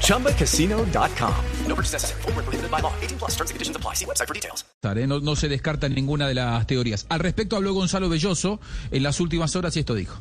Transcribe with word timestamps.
ChumbaCasino.com. 0.00 1.34
No 1.68 1.74
purchase 1.74 1.92
necessary. 1.92 2.22
Full 2.22 2.32
prohibited 2.32 2.70
by 2.70 2.80
law. 2.80 2.92
18 3.02 3.18
plus 3.18 3.32
terms 3.36 3.50
and 3.50 3.56
conditions 3.56 3.76
apply. 3.76 3.94
See 3.94 4.06
website 4.06 4.28
for 4.28 4.34
details. 4.34 4.64
No, 5.06 5.20
no 5.20 5.34
se 5.34 5.48
descarta 5.48 5.88
ninguna 5.88 6.28
de 6.28 6.34
las 6.34 6.66
teorías. 6.66 7.06
Al 7.08 7.20
respecto 7.20 7.56
habló 7.56 7.72
Gonzalo 7.72 8.08
Belloso 8.08 8.60
en 8.90 9.02
las 9.02 9.20
últimas 9.20 9.56
horas 9.56 9.76
y 9.76 9.80
esto 9.80 9.94
dijo. 9.94 10.20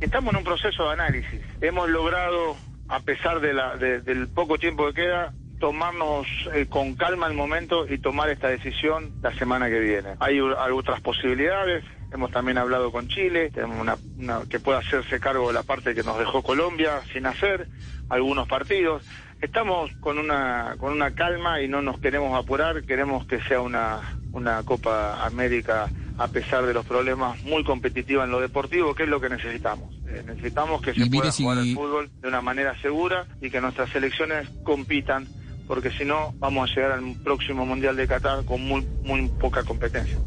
Estamos 0.00 0.32
en 0.32 0.38
un 0.38 0.44
proceso 0.44 0.84
de 0.84 0.92
análisis. 0.92 1.40
Hemos 1.60 1.88
logrado, 1.88 2.56
a 2.88 3.00
pesar 3.00 3.40
de 3.40 3.54
la, 3.54 3.76
de, 3.76 4.00
del 4.00 4.28
poco 4.28 4.58
tiempo 4.58 4.86
que 4.88 5.02
queda, 5.02 5.32
tomarnos 5.62 6.26
eh, 6.54 6.66
con 6.68 6.96
calma 6.96 7.28
el 7.28 7.34
momento 7.34 7.86
y 7.88 7.98
tomar 7.98 8.28
esta 8.30 8.48
decisión 8.48 9.12
la 9.22 9.32
semana 9.34 9.70
que 9.70 9.78
viene. 9.78 10.16
Hay 10.18 10.40
otras 10.40 11.00
posibilidades, 11.00 11.84
hemos 12.12 12.30
también 12.30 12.58
hablado 12.58 12.92
con 12.92 13.08
Chile, 13.08 13.50
tenemos 13.50 13.80
una, 13.80 13.96
una, 14.18 14.40
que 14.48 14.60
pueda 14.60 14.78
hacerse 14.78 15.20
cargo 15.20 15.48
de 15.48 15.54
la 15.54 15.62
parte 15.62 15.94
que 15.94 16.02
nos 16.02 16.18
dejó 16.18 16.42
Colombia 16.42 17.00
sin 17.12 17.26
hacer, 17.26 17.68
algunos 18.08 18.48
partidos. 18.48 19.02
Estamos 19.40 19.90
con 20.00 20.18
una, 20.18 20.76
con 20.78 20.92
una 20.92 21.14
calma 21.14 21.60
y 21.60 21.68
no 21.68 21.82
nos 21.82 21.98
queremos 21.98 22.38
apurar, 22.38 22.84
queremos 22.84 23.26
que 23.26 23.40
sea 23.42 23.60
una, 23.60 24.18
una 24.32 24.62
Copa 24.62 25.24
América 25.24 25.88
a 26.18 26.28
pesar 26.28 26.66
de 26.66 26.74
los 26.74 26.86
problemas 26.86 27.42
muy 27.42 27.64
competitiva 27.64 28.24
en 28.24 28.30
lo 28.30 28.40
deportivo, 28.40 28.94
que 28.94 29.04
es 29.04 29.08
lo 29.08 29.20
que 29.20 29.28
necesitamos. 29.28 29.92
Eh, 30.06 30.22
necesitamos 30.26 30.82
que 30.82 30.94
se 30.94 31.06
pueda 31.06 31.32
jugar 31.32 31.58
el 31.58 31.74
fútbol 31.74 32.10
de 32.20 32.28
una 32.28 32.40
manera 32.40 32.80
segura 32.80 33.26
y 33.40 33.50
que 33.50 33.60
nuestras 33.60 33.90
selecciones 33.90 34.48
compitan 34.62 35.26
porque 35.66 35.90
si 35.90 36.04
no 36.04 36.34
vamos 36.38 36.70
a 36.70 36.74
llegar 36.74 36.92
al 36.92 37.14
próximo 37.22 37.64
Mundial 37.64 37.96
de 37.96 38.06
Qatar 38.06 38.44
con 38.44 38.60
muy, 38.60 38.86
muy 39.04 39.28
poca 39.40 39.62
competencia. 39.64 40.18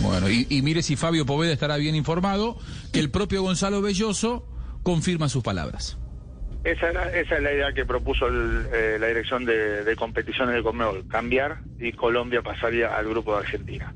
Bueno, 0.00 0.28
y, 0.28 0.62
mire 0.62 0.82
si 0.82 0.96
Fabio 0.96 1.26
Poveda 1.26 1.52
estará 1.52 1.76
bien 1.76 1.94
informado, 1.94 2.58
que 2.92 3.00
el 3.00 3.10
propio 3.10 3.42
Gonzalo 3.42 3.80
Belloso 3.80 4.46
confirma 4.82 5.28
sus 5.28 5.42
palabras. 5.42 5.98
Esa, 6.64 6.90
esa 6.90 7.36
es 7.36 7.42
la 7.42 7.52
idea 7.52 7.72
que 7.72 7.84
propuso 7.84 8.26
eh, 8.28 8.98
la 8.98 9.06
dirección 9.06 9.44
de, 9.44 9.94
competiciones 9.96 10.54
de 10.54 10.62
Conmebol, 10.62 11.06
cambiar 11.08 11.58
y 11.78 11.92
Colombia 11.92 12.42
pasaría 12.42 12.96
al 12.96 13.08
grupo 13.08 13.32
de 13.32 13.38
Argentina. 13.38 13.94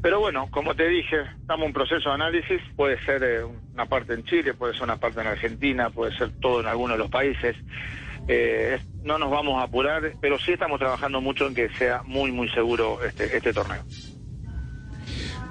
Pero 0.00 0.20
bueno, 0.20 0.48
como 0.50 0.74
te 0.74 0.88
dije, 0.88 1.16
estamos 1.40 1.62
en 1.62 1.68
un 1.68 1.72
proceso 1.72 2.08
de 2.08 2.14
análisis, 2.14 2.60
puede 2.76 3.00
ser 3.04 3.22
eh, 3.22 3.44
una 3.44 3.86
parte 3.86 4.14
en 4.14 4.24
Chile, 4.24 4.54
puede 4.54 4.72
ser 4.74 4.84
una 4.84 4.96
parte 4.96 5.20
en 5.20 5.28
Argentina, 5.28 5.90
puede 5.90 6.16
ser 6.16 6.30
todo 6.40 6.60
en 6.60 6.66
alguno 6.66 6.94
de 6.94 6.98
los 6.98 7.10
países. 7.10 7.56
Eh, 8.28 8.78
no 9.02 9.18
nos 9.18 9.30
vamos 9.30 9.60
a 9.60 9.64
apurar, 9.64 10.12
pero 10.20 10.38
sí 10.38 10.52
estamos 10.52 10.78
trabajando 10.78 11.20
mucho 11.20 11.46
en 11.46 11.54
que 11.54 11.68
sea 11.70 12.02
muy, 12.04 12.30
muy 12.32 12.48
seguro 12.50 13.02
este, 13.04 13.36
este 13.36 13.52
torneo. 13.52 13.82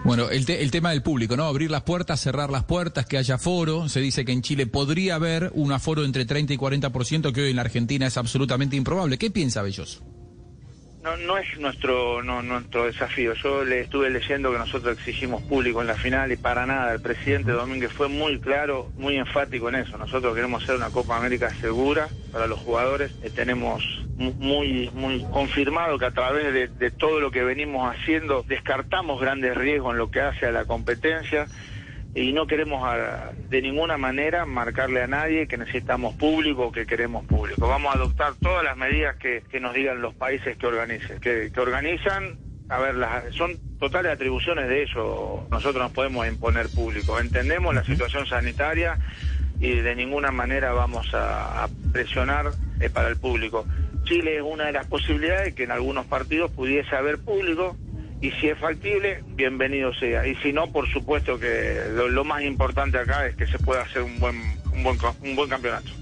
Bueno, 0.03 0.29
el, 0.29 0.49
el, 0.49 0.71
tema 0.71 0.89
del 0.89 1.03
público, 1.03 1.37
¿no? 1.37 1.45
Abrir 1.45 1.69
las 1.69 1.83
puertas, 1.83 2.19
cerrar 2.19 2.49
las 2.49 2.63
puertas, 2.63 3.05
que 3.05 3.17
haya 3.17 3.37
foro. 3.37 3.87
Se 3.87 3.99
dice 3.99 4.25
que 4.25 4.31
en 4.31 4.41
Chile 4.41 4.65
podría 4.65 5.15
haber 5.15 5.51
un 5.53 5.71
aforo 5.71 6.03
entre 6.03 6.25
30 6.25 6.53
y 6.53 6.57
40%, 6.57 7.31
que 7.31 7.41
hoy 7.43 7.49
en 7.51 7.55
la 7.55 7.61
Argentina 7.61 8.07
es 8.07 8.17
absolutamente 8.17 8.75
improbable. 8.75 9.19
¿Qué 9.19 9.29
piensa 9.29 9.61
Belloso? 9.61 10.01
No, 11.03 11.17
no 11.17 11.37
es 11.37 11.57
nuestro 11.57 12.21
no, 12.21 12.43
nuestro 12.43 12.85
desafío. 12.85 13.33
Yo 13.33 13.63
le 13.63 13.81
estuve 13.81 14.11
leyendo 14.11 14.51
que 14.51 14.59
nosotros 14.59 14.97
exigimos 14.99 15.41
público 15.43 15.81
en 15.81 15.87
la 15.87 15.95
final 15.95 16.31
y 16.31 16.37
para 16.37 16.67
nada. 16.67 16.93
El 16.93 17.01
presidente 17.01 17.51
Domínguez 17.51 17.91
fue 17.91 18.07
muy 18.07 18.39
claro, 18.39 18.91
muy 18.97 19.17
enfático 19.17 19.69
en 19.69 19.75
eso. 19.75 19.97
Nosotros 19.97 20.35
queremos 20.35 20.61
hacer 20.61 20.75
una 20.75 20.91
Copa 20.91 21.17
América 21.17 21.49
segura 21.55 22.07
para 22.31 22.45
los 22.45 22.59
jugadores. 22.59 23.11
Eh, 23.23 23.31
tenemos 23.33 23.83
muy 24.17 24.91
muy 24.93 25.25
confirmado 25.31 25.97
que 25.97 26.05
a 26.05 26.11
través 26.11 26.53
de, 26.53 26.67
de 26.67 26.91
todo 26.91 27.19
lo 27.19 27.31
que 27.31 27.43
venimos 27.43 27.91
haciendo 27.95 28.45
descartamos 28.47 29.19
grandes 29.19 29.57
riesgos 29.57 29.93
en 29.93 29.97
lo 29.97 30.11
que 30.11 30.21
hace 30.21 30.45
a 30.45 30.51
la 30.51 30.65
competencia 30.65 31.47
y 32.13 32.33
no 32.33 32.45
queremos 32.45 32.87
de 33.49 33.61
ninguna 33.61 33.97
manera 33.97 34.45
marcarle 34.45 35.01
a 35.01 35.07
nadie 35.07 35.47
que 35.47 35.57
necesitamos 35.57 36.15
público 36.15 36.67
o 36.67 36.71
que 36.71 36.85
queremos 36.85 37.25
público. 37.25 37.40
Vamos 37.67 37.93
a 37.93 37.97
adoptar 37.97 38.33
todas 38.41 38.63
las 38.63 38.75
medidas 38.75 39.15
que, 39.17 39.43
nos 39.59 39.73
digan 39.73 40.01
los 40.01 40.15
países 40.15 40.57
que 40.57 40.65
organicen, 40.65 41.19
que, 41.19 41.51
organizan. 41.57 42.37
A 42.69 42.79
ver, 42.79 42.95
las, 42.95 43.33
son 43.35 43.55
totales 43.79 44.11
atribuciones 44.11 44.67
de 44.67 44.83
ellos. 44.83 45.47
Nosotros 45.49 45.75
nos 45.75 45.91
podemos 45.91 46.27
imponer 46.27 46.69
público. 46.69 47.19
Entendemos 47.19 47.75
la 47.75 47.83
situación 47.83 48.25
sanitaria 48.25 48.97
y 49.59 49.75
de 49.75 49.95
ninguna 49.95 50.31
manera 50.31 50.71
vamos 50.71 51.07
a, 51.13 51.69
presionar 51.93 52.51
eh, 52.79 52.89
para 52.89 53.09
el 53.09 53.17
público. 53.17 53.65
Chile 54.05 54.37
es 54.37 54.41
una 54.41 54.65
de 54.65 54.71
las 54.71 54.87
posibilidades 54.87 55.53
que 55.53 55.63
en 55.63 55.71
algunos 55.71 56.07
partidos 56.07 56.49
pudiese 56.51 56.95
haber 56.95 57.19
público, 57.19 57.77
y 58.21 58.31
si 58.31 58.49
es 58.49 58.57
factible, 58.57 59.23
bienvenido 59.35 59.93
sea. 59.93 60.25
Y 60.25 60.35
si 60.37 60.51
no, 60.51 60.71
por 60.71 60.87
supuesto 60.89 61.39
que 61.39 61.81
lo, 61.93 62.23
más 62.23 62.41
importante 62.43 62.97
acá 62.97 63.27
es 63.27 63.35
que 63.35 63.45
se 63.45 63.59
pueda 63.59 63.81
hacer 63.81 64.01
un 64.01 64.19
buen, 64.19 64.35
un 64.73 64.83
buen, 64.83 64.97
un 65.21 65.35
buen 65.35 65.49
campeonato. 65.49 66.00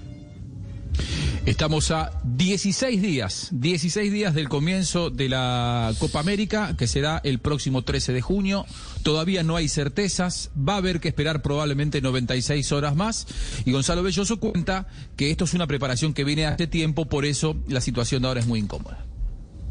Estamos 1.50 1.90
a 1.90 2.12
16 2.22 3.02
días, 3.02 3.48
16 3.50 4.12
días 4.12 4.34
del 4.36 4.48
comienzo 4.48 5.10
de 5.10 5.28
la 5.28 5.90
Copa 5.98 6.20
América, 6.20 6.76
que 6.78 6.86
será 6.86 7.20
el 7.24 7.40
próximo 7.40 7.82
13 7.82 8.12
de 8.12 8.20
junio. 8.20 8.66
Todavía 9.02 9.42
no 9.42 9.56
hay 9.56 9.66
certezas, 9.66 10.52
va 10.56 10.74
a 10.74 10.76
haber 10.76 11.00
que 11.00 11.08
esperar 11.08 11.42
probablemente 11.42 12.00
96 12.00 12.70
horas 12.70 12.94
más. 12.94 13.26
Y 13.64 13.72
Gonzalo 13.72 14.04
Belloso 14.04 14.38
cuenta 14.38 14.86
que 15.16 15.32
esto 15.32 15.42
es 15.42 15.52
una 15.52 15.66
preparación 15.66 16.14
que 16.14 16.22
viene 16.22 16.46
hace 16.46 16.68
tiempo, 16.68 17.06
por 17.06 17.24
eso 17.24 17.56
la 17.66 17.80
situación 17.80 18.22
de 18.22 18.28
ahora 18.28 18.38
es 18.38 18.46
muy 18.46 18.60
incómoda. 18.60 19.04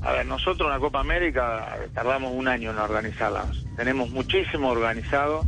A 0.02 0.12
ver, 0.12 0.26
nosotros 0.26 0.68
en 0.68 0.74
la 0.74 0.80
Copa 0.80 1.00
América 1.00 1.78
tardamos 1.94 2.34
un 2.36 2.50
año 2.50 2.72
en 2.72 2.78
organizarla. 2.78 3.46
Tenemos 3.78 4.10
muchísimo 4.10 4.68
organizado. 4.68 5.46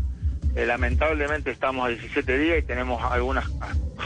Eh, 0.55 0.65
lamentablemente 0.65 1.51
estamos 1.51 1.85
a 1.85 1.89
17 1.89 2.37
días 2.37 2.59
y 2.59 2.61
tenemos 2.61 3.03
algunas 3.03 3.49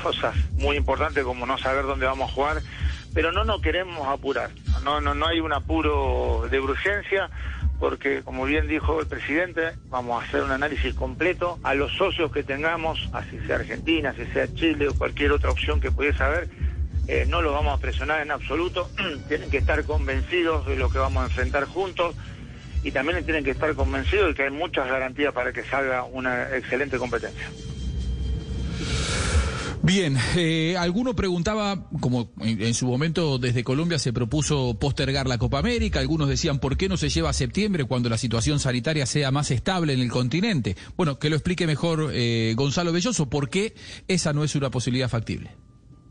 cosas 0.05 0.35
muy 0.59 0.77
importantes 0.77 1.23
como 1.23 1.47
no 1.47 1.57
saber 1.57 1.85
dónde 1.85 2.05
vamos 2.05 2.29
a 2.29 2.33
jugar, 2.33 2.61
pero 3.15 3.31
no 3.31 3.43
nos 3.43 3.59
queremos 3.59 4.07
apurar. 4.07 4.51
No, 4.83 5.01
no, 5.01 5.15
no 5.15 5.25
hay 5.25 5.39
un 5.39 5.51
apuro 5.51 6.47
de 6.51 6.59
urgencia 6.59 7.31
porque, 7.79 8.21
como 8.21 8.45
bien 8.45 8.67
dijo 8.67 8.99
el 8.99 9.07
presidente, 9.07 9.71
vamos 9.89 10.21
a 10.21 10.27
hacer 10.27 10.43
un 10.43 10.51
análisis 10.51 10.93
completo 10.93 11.57
a 11.63 11.73
los 11.73 11.91
socios 11.93 12.31
que 12.31 12.43
tengamos, 12.43 13.09
así 13.13 13.39
sea 13.47 13.55
Argentina, 13.55 14.11
así 14.11 14.27
sea 14.31 14.47
Chile 14.53 14.89
o 14.89 14.93
cualquier 14.93 15.31
otra 15.31 15.49
opción 15.49 15.81
que 15.81 15.89
pudiese 15.89 16.21
haber 16.21 16.49
eh, 17.07 17.25
no 17.27 17.41
los 17.41 17.51
vamos 17.51 17.75
a 17.75 17.81
presionar 17.81 18.21
en 18.21 18.29
absoluto, 18.29 18.89
tienen 19.27 19.49
que 19.49 19.57
estar 19.57 19.83
convencidos 19.85 20.67
de 20.67 20.75
lo 20.75 20.91
que 20.91 20.99
vamos 20.99 21.23
a 21.23 21.25
enfrentar 21.25 21.65
juntos 21.65 22.15
y 22.83 22.91
también 22.91 23.23
tienen 23.25 23.43
que 23.43 23.51
estar 23.51 23.73
convencidos 23.73 24.27
de 24.27 24.35
que 24.35 24.43
hay 24.43 24.51
muchas 24.51 24.87
garantías 24.87 25.33
para 25.33 25.51
que 25.51 25.63
salga 25.63 26.03
una 26.03 26.55
excelente 26.55 26.99
competencia. 26.99 27.49
Bien, 29.85 30.17
eh, 30.35 30.75
alguno 30.79 31.15
preguntaba, 31.15 31.87
como 31.99 32.31
en, 32.41 32.73
su 32.73 32.87
momento 32.87 33.37
desde 33.37 33.63
Colombia 33.63 33.99
se 33.99 34.11
propuso 34.13 34.75
postergar 34.79 35.27
la 35.27 35.37
Copa 35.37 35.59
América, 35.59 35.99
algunos 35.99 36.27
decían 36.27 36.57
por 36.57 36.75
qué 36.75 36.89
no 36.89 36.97
se 36.97 37.09
lleva 37.09 37.29
a 37.29 37.33
septiembre 37.33 37.83
cuando 37.83 38.09
la 38.09 38.17
situación 38.17 38.59
sanitaria 38.59 39.05
sea 39.05 39.29
más 39.29 39.51
estable 39.51 39.93
en 39.93 39.99
el 39.99 40.09
continente. 40.09 40.75
Bueno, 40.97 41.19
que 41.19 41.29
lo 41.29 41.35
explique 41.35 41.67
mejor 41.67 42.09
eh, 42.13 42.55
Gonzalo 42.57 42.91
Belloso, 42.91 43.29
¿por 43.29 43.47
qué 43.47 43.75
esa 44.07 44.33
no 44.33 44.43
es 44.43 44.55
una 44.55 44.71
posibilidad 44.71 45.07
factible? 45.07 45.51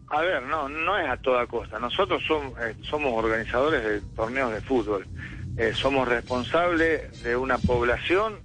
A 0.07 0.21
ver, 0.21 0.45
no, 0.45 0.69
no 0.69 0.97
es 0.97 1.09
a 1.09 1.17
toda 1.17 1.45
costa. 1.49 1.81
Nosotros 1.81 2.23
eh, 2.63 2.77
somos 2.83 3.13
organizadores 3.13 3.83
de 3.83 4.01
torneos 4.15 4.53
de 4.53 4.61
fútbol. 4.61 5.05
Eh, 5.57 5.73
somos 5.75 6.07
responsables 6.07 7.25
de 7.25 7.37
una 7.37 7.59
población 7.59 8.39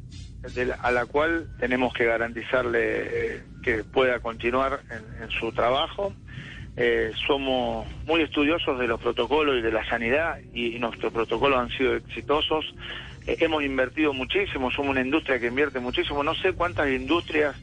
a 0.82 0.92
la 0.92 1.06
cual 1.06 1.48
tenemos 1.60 1.94
que 1.94 2.06
garantizarle 2.06 2.80
eh, 2.82 3.44
que 3.62 3.84
pueda 3.84 4.20
continuar 4.20 4.82
en, 4.90 5.30
su 5.32 5.52
trabajo. 5.52 6.14
somos 7.28 7.88
muy 8.06 8.22
estudiosos 8.22 8.80
de 8.80 8.88
los 8.88 9.02
protocolos 9.02 9.58
y 9.58 9.62
de 9.62 9.72
la 9.72 9.86
sanidad 9.86 10.40
y 10.54 10.80
nuestros 10.80 11.12
protocolos 11.12 11.60
han 11.60 11.70
sido 11.70 11.96
exitosos. 11.96 12.74
hemos 13.28 13.64
invertido 13.64 14.14
muchísimo, 14.14 14.72
somos 14.72 14.92
una 14.92 15.02
industria 15.02 15.40
que 15.40 15.48
invierte 15.48 15.80
muchísimo. 15.80 16.24
No 16.24 16.34
sé 16.36 16.54
cuántas 16.54 16.90
industrias 16.90 17.56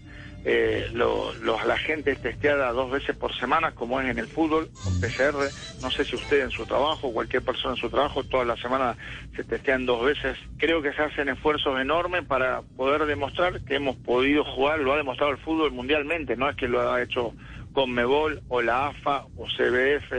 eh, 0.49 0.93
la 0.93 1.77
gente 1.77 2.13
es 2.13 2.23
testeada 2.23 2.71
dos 2.71 2.89
veces 2.89 3.17
por 3.17 3.35
semana, 3.35 3.73
como 3.73 4.01
es 4.01 4.09
en 4.09 4.17
el 4.17 4.29
fútbol, 4.29 4.71
con 4.85 5.01
PCR. 5.01 5.51
No 5.83 5.91
sé 5.91 6.05
si 6.05 6.15
usted 6.15 6.45
en 6.45 6.53
su 6.53 6.65
trabajo, 6.65 7.13
cualquier 7.13 7.43
persona 7.43 7.75
en 7.75 7.81
su 7.81 7.91
trabajo, 7.91 8.23
toda 8.23 8.45
la 8.45 8.57
semana 8.57 8.97
se 9.35 9.43
testean 9.43 9.87
dos 9.87 10.05
veces. 10.05 10.39
Creo 10.57 10.83
que 10.83 10.93
se 10.93 11.03
hacen 11.03 11.29
esfuerzos 11.29 11.81
enormes 11.81 12.25
para 12.27 12.63
poder 12.77 13.07
demostrar 13.07 13.61
que 13.63 13.75
hemos 13.75 13.97
podido 13.97 14.45
jugar, 14.45 14.79
lo 14.79 14.93
ha 14.93 14.97
demostrado 14.97 15.33
el 15.33 15.39
fútbol 15.39 15.73
mundialmente, 15.73 16.37
no 16.37 16.49
es 16.49 16.55
que 16.55 16.69
lo 16.69 16.93
ha 16.93 17.03
hecho 17.03 17.35
con 17.73 17.91
Mebol 17.91 18.41
o 18.47 18.63
la 18.63 18.87
AFA 18.87 19.25
o 19.37 19.47
CBF. 19.47 20.13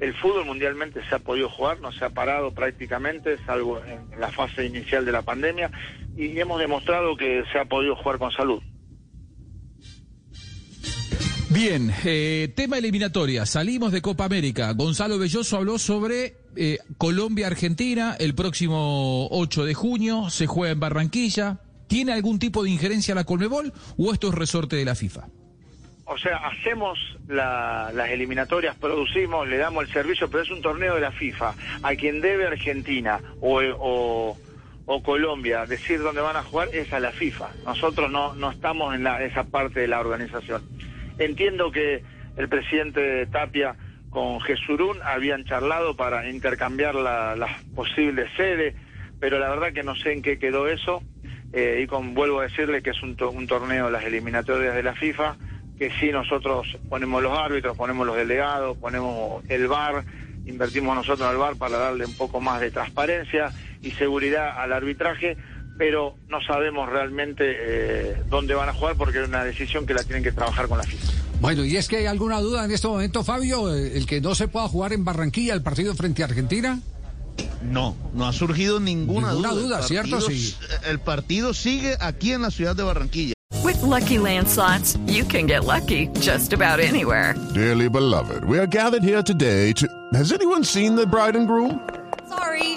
el 0.00 0.14
fútbol 0.14 0.44
mundialmente 0.44 1.00
se 1.08 1.14
ha 1.14 1.20
podido 1.20 1.48
jugar, 1.48 1.80
no 1.80 1.90
se 1.90 2.04
ha 2.04 2.10
parado 2.10 2.52
prácticamente, 2.52 3.38
salvo 3.46 3.80
en 3.86 4.20
la 4.20 4.30
fase 4.30 4.66
inicial 4.66 5.06
de 5.06 5.12
la 5.12 5.22
pandemia, 5.22 5.70
y 6.18 6.38
hemos 6.38 6.60
demostrado 6.60 7.16
que 7.16 7.44
se 7.50 7.58
ha 7.58 7.64
podido 7.64 7.96
jugar 7.96 8.18
con 8.18 8.30
salud. 8.30 8.62
Bien, 11.52 11.92
eh, 12.04 12.52
tema 12.54 12.78
eliminatoria. 12.78 13.44
Salimos 13.44 13.90
de 13.90 14.00
Copa 14.00 14.24
América. 14.24 14.72
Gonzalo 14.72 15.18
Belloso 15.18 15.56
habló 15.56 15.80
sobre 15.80 16.36
eh, 16.54 16.78
Colombia-Argentina 16.96 18.14
el 18.20 18.36
próximo 18.36 19.26
8 19.32 19.64
de 19.64 19.74
junio. 19.74 20.30
Se 20.30 20.46
juega 20.46 20.72
en 20.72 20.78
Barranquilla. 20.78 21.58
¿Tiene 21.88 22.12
algún 22.12 22.38
tipo 22.38 22.62
de 22.62 22.70
injerencia 22.70 23.16
la 23.16 23.24
Colmebol 23.24 23.72
o 23.98 24.12
esto 24.12 24.28
es 24.28 24.34
resorte 24.36 24.76
de 24.76 24.84
la 24.84 24.94
FIFA? 24.94 25.26
O 26.04 26.16
sea, 26.18 26.36
hacemos 26.36 26.98
las 27.26 28.10
eliminatorias, 28.10 28.76
producimos, 28.76 29.48
le 29.48 29.58
damos 29.58 29.86
el 29.86 29.92
servicio, 29.92 30.30
pero 30.30 30.44
es 30.44 30.50
un 30.50 30.62
torneo 30.62 30.94
de 30.94 31.00
la 31.00 31.10
FIFA. 31.10 31.54
A 31.82 31.96
quien 31.96 32.20
debe 32.20 32.46
Argentina 32.46 33.20
o, 33.40 34.36
o, 34.86 35.02
Colombia 35.02 35.66
decir 35.66 36.00
dónde 36.00 36.20
van 36.20 36.36
a 36.36 36.44
jugar 36.44 36.68
es 36.72 36.92
a 36.92 37.00
la 37.00 37.10
FIFA. 37.10 37.48
Nosotros 37.64 38.08
no, 38.08 38.34
no 38.34 38.52
estamos 38.52 38.94
en 38.94 39.02
la, 39.02 39.20
esa 39.24 39.42
parte 39.44 39.80
de 39.80 39.88
la 39.88 39.98
organización. 39.98 40.62
Entiendo 41.18 41.70
que 41.70 42.02
el 42.36 42.48
presidente 42.48 43.26
Tapia 43.26 43.76
con 44.10 44.40
Jesurún 44.40 44.98
habían 45.04 45.44
charlado 45.44 45.96
para 45.96 46.28
intercambiar 46.28 46.94
las 46.94 47.62
posibles 47.74 48.28
sedes, 48.36 48.74
pero 49.20 49.38
la 49.38 49.48
verdad 49.48 49.72
que 49.72 49.82
no 49.82 49.94
sé 49.94 50.12
en 50.12 50.22
qué 50.22 50.38
quedó 50.38 50.68
eso. 50.68 51.02
Eh, 51.52 51.80
y 51.82 51.86
con, 51.88 52.14
vuelvo 52.14 52.40
a 52.40 52.44
decirle 52.44 52.80
que 52.80 52.90
es 52.90 53.02
un, 53.02 53.16
un 53.20 53.46
torneo 53.46 53.90
las 53.90 54.04
eliminatorias 54.04 54.74
de 54.74 54.84
la 54.84 54.94
FIFA, 54.94 55.36
que 55.80 55.90
sí 55.98 56.12
nosotros 56.12 56.78
ponemos 56.88 57.22
los 57.22 57.36
árbitros, 57.36 57.76
ponemos 57.76 58.06
los 58.06 58.14
delegados, 58.14 58.76
ponemos 58.76 59.42
el 59.48 59.66
VAR, 59.66 60.04
invertimos 60.44 60.94
nosotros 60.94 61.26
al 61.26 61.38
VAR 61.38 61.56
para 61.56 61.78
darle 61.78 62.04
un 62.04 62.16
poco 62.16 62.40
más 62.40 62.60
de 62.60 62.70
transparencia 62.70 63.50
y 63.82 63.90
seguridad 63.92 64.60
al 64.60 64.72
arbitraje, 64.72 65.36
pero 65.80 66.14
no 66.28 66.42
sabemos 66.42 66.90
realmente 66.90 67.56
eh, 67.58 68.22
dónde 68.28 68.52
van 68.52 68.68
a 68.68 68.74
jugar 68.74 68.96
porque 68.96 69.22
es 69.22 69.26
una 69.26 69.42
decisión 69.42 69.86
que 69.86 69.94
la 69.94 70.04
tienen 70.04 70.22
que 70.22 70.30
trabajar 70.30 70.68
con 70.68 70.76
la 70.76 70.84
FIFA. 70.84 71.10
Bueno, 71.40 71.64
y 71.64 71.78
es 71.78 71.88
que 71.88 71.96
hay 71.96 72.04
alguna 72.04 72.38
duda 72.38 72.66
en 72.66 72.70
este 72.70 72.86
momento, 72.86 73.24
Fabio, 73.24 73.74
eh, 73.74 73.96
el 73.96 74.04
que 74.04 74.20
no 74.20 74.34
se 74.34 74.46
pueda 74.46 74.68
jugar 74.68 74.92
en 74.92 75.06
Barranquilla 75.06 75.54
el 75.54 75.62
partido 75.62 75.94
frente 75.94 76.20
a 76.20 76.26
Argentina. 76.26 76.78
No, 77.62 77.96
no 78.12 78.28
ha 78.28 78.32
surgido 78.34 78.78
ninguna, 78.78 79.28
ninguna 79.28 79.52
duda, 79.54 79.82
¿cierto? 79.82 80.20
Sí. 80.20 80.54
El 80.86 80.98
partido 80.98 81.54
sigue 81.54 81.96
aquí 81.98 82.32
en 82.32 82.42
la 82.42 82.50
ciudad 82.50 82.76
de 82.76 82.82
Barranquilla. 82.82 83.32
With 83.64 83.80
lucky 83.80 84.18
landslots, 84.18 84.98
you 85.06 85.24
can 85.24 85.46
get 85.46 85.64
lucky 85.64 86.08
just 86.20 86.52
about 86.52 86.78
anywhere. 86.78 87.34
Dearly 87.54 87.88
beloved, 87.88 88.44
we 88.44 88.58
are 88.58 88.66
gathered 88.66 89.02
here 89.02 89.22
today 89.22 89.72
to. 89.72 89.88
Has 90.12 90.30
anyone 90.30 90.62
seen 90.62 90.94
the 90.94 91.06
bride 91.06 91.36
and 91.36 91.48
groom? 91.48 91.80
Sorry, 92.28 92.76